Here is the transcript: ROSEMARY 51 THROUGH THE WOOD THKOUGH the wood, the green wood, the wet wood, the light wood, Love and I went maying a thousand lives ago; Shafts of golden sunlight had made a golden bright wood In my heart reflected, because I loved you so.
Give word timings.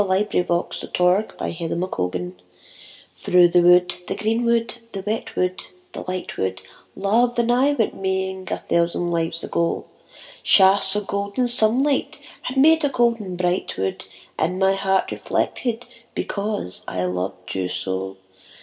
ROSEMARY 0.03 0.23
51 0.23 0.69
THROUGH 0.95 1.27
THE 1.67 1.73
WOOD 1.75 1.79
THKOUGH 1.79 1.79
the 3.51 3.61
wood, 3.61 3.93
the 4.07 4.15
green 4.15 4.43
wood, 4.45 4.77
the 4.93 5.03
wet 5.05 5.35
wood, 5.35 5.61
the 5.91 6.03
light 6.07 6.37
wood, 6.39 6.59
Love 6.95 7.37
and 7.37 7.51
I 7.51 7.73
went 7.73 7.93
maying 8.01 8.47
a 8.49 8.57
thousand 8.57 9.11
lives 9.11 9.43
ago; 9.43 9.85
Shafts 10.41 10.95
of 10.95 11.05
golden 11.05 11.47
sunlight 11.47 12.17
had 12.41 12.57
made 12.57 12.83
a 12.83 12.89
golden 12.89 13.35
bright 13.35 13.77
wood 13.77 14.05
In 14.39 14.57
my 14.57 14.73
heart 14.73 15.11
reflected, 15.11 15.85
because 16.15 16.83
I 16.87 17.05
loved 17.05 17.53
you 17.53 17.67
so. 17.69 18.17